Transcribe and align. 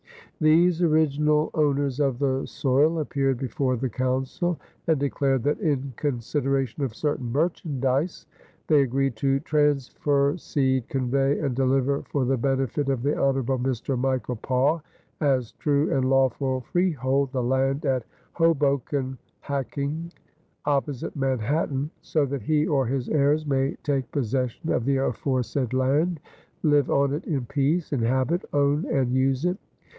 These 0.39 0.81
original 0.81 1.51
owners 1.53 1.99
of 1.99 2.17
the 2.17 2.47
soil 2.47 2.97
appeared 2.97 3.37
before 3.37 3.77
the 3.77 3.89
Council 3.91 4.59
and 4.87 4.99
declared 4.99 5.43
that 5.43 5.59
in 5.59 5.93
consideration 5.95 6.83
of 6.83 6.95
certain 6.95 7.31
merchandise, 7.31 8.25
they 8.65 8.81
agreed 8.81 9.15
to 9.17 9.39
"transfer, 9.41 10.35
cede, 10.37 10.89
convey 10.89 11.37
and 11.37 11.53
deliver 11.55 12.01
for 12.09 12.25
the 12.25 12.37
benefit 12.37 12.89
of 12.89 13.03
the 13.03 13.15
Honorable 13.15 13.59
Mr. 13.59 13.95
Michiel 13.95 14.41
Paauw" 14.41 14.81
as 15.19 15.51
true 15.51 15.95
and 15.95 16.09
lawful 16.09 16.61
freehold, 16.61 17.31
the 17.31 17.43
land 17.43 17.85
at 17.85 18.03
Hobocan 18.33 19.19
Hackingh, 19.43 20.11
opposite 20.65 21.15
Manhattan, 21.15 21.91
so 22.01 22.25
that 22.25 22.41
"he 22.41 22.65
or 22.65 22.87
his 22.87 23.07
heirs 23.09 23.45
may 23.45 23.75
take 23.83 24.11
possession 24.11 24.71
of 24.71 24.85
the 24.85 24.97
aforesaid 24.97 25.73
land, 25.73 26.19
live 26.63 26.89
on 26.89 27.13
it 27.13 27.25
in 27.25 27.45
peace, 27.45 27.93
inhabit, 27.93 28.41
own 28.55 28.85
and 28.87 29.13
use 29.13 29.45
it 29.45 29.59